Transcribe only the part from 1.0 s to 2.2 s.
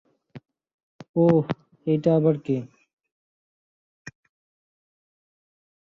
ওহ, এইটা